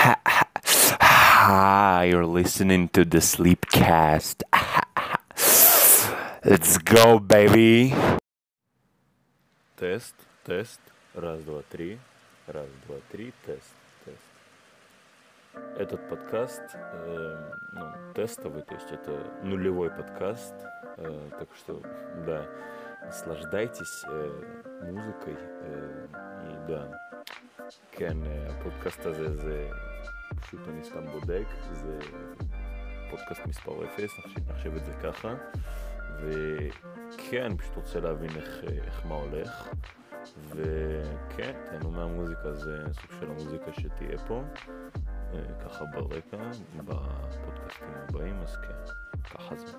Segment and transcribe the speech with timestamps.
[0.00, 4.40] Hi, you're listening to the Sleepcast.
[6.42, 7.92] Let's go, baby!
[9.76, 10.80] Тест, тест,
[11.14, 11.98] раз, два, три,
[12.46, 13.74] раз, два, три, тест,
[14.06, 14.16] тест.
[15.78, 20.54] Этот подкаст э, ну, тестовый, то есть это нулевой подкаст,
[20.96, 21.78] э, так что,
[22.24, 22.46] да,
[23.04, 26.06] наслаждайтесь э, музыкой э,
[26.48, 26.90] и, да,
[27.92, 29.89] can uh, podcast as a
[30.40, 31.98] פשוט אני סתם בודק, זה
[33.10, 35.34] פודקאסט מספר 0, נחשב, את זה ככה.
[36.20, 39.68] וכן, פשוט רוצה להבין איך, איך מה הולך.
[40.48, 44.42] וכן, תהנו מהמוזיקה, זה סוג של המוזיקה שתהיה פה,
[45.64, 48.92] ככה ברקע, בפודקאסטים הבאים, אז כן,
[49.34, 49.69] ככה זה.